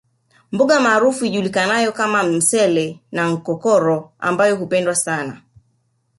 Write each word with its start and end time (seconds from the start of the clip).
Mboga 0.51 0.79
maarufu 0.79 1.25
ijulikanayo 1.25 1.91
kama 1.91 2.23
msele 2.23 2.99
na 3.11 3.29
nkokoro 3.31 4.11
ambayo 4.19 4.55
hupendwa 4.55 4.95
sana 4.95 5.41